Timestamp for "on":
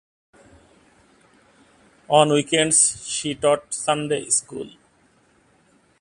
2.09-2.33